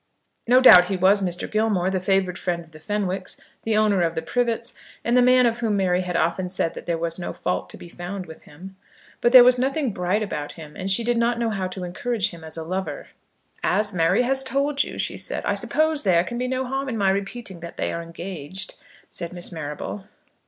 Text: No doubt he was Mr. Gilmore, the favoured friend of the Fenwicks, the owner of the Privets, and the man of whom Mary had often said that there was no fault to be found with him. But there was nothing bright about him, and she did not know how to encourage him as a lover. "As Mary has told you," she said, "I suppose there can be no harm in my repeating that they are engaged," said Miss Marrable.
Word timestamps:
No 0.47 0.61
doubt 0.61 0.85
he 0.85 0.97
was 0.97 1.21
Mr. 1.21 1.47
Gilmore, 1.47 1.91
the 1.91 1.99
favoured 1.99 2.39
friend 2.39 2.63
of 2.63 2.71
the 2.71 2.79
Fenwicks, 2.79 3.39
the 3.61 3.77
owner 3.77 4.01
of 4.01 4.15
the 4.15 4.23
Privets, 4.23 4.73
and 5.03 5.15
the 5.15 5.21
man 5.21 5.45
of 5.45 5.59
whom 5.59 5.77
Mary 5.77 6.01
had 6.01 6.15
often 6.17 6.49
said 6.49 6.73
that 6.73 6.87
there 6.87 6.97
was 6.97 7.19
no 7.19 7.33
fault 7.33 7.69
to 7.69 7.77
be 7.77 7.87
found 7.87 8.25
with 8.25 8.41
him. 8.41 8.75
But 9.21 9.31
there 9.31 9.43
was 9.43 9.59
nothing 9.59 9.91
bright 9.93 10.23
about 10.23 10.53
him, 10.53 10.75
and 10.75 10.89
she 10.89 11.03
did 11.03 11.17
not 11.17 11.37
know 11.37 11.51
how 11.51 11.67
to 11.67 11.83
encourage 11.83 12.31
him 12.31 12.43
as 12.43 12.57
a 12.57 12.63
lover. 12.63 13.09
"As 13.61 13.93
Mary 13.93 14.23
has 14.23 14.43
told 14.43 14.83
you," 14.83 14.97
she 14.97 15.17
said, 15.17 15.45
"I 15.45 15.53
suppose 15.53 16.01
there 16.01 16.23
can 16.23 16.39
be 16.39 16.47
no 16.47 16.65
harm 16.65 16.89
in 16.89 16.97
my 16.97 17.11
repeating 17.11 17.59
that 17.59 17.77
they 17.77 17.93
are 17.93 18.01
engaged," 18.01 18.77
said 19.11 19.31
Miss 19.33 19.51
Marrable. 19.51 20.05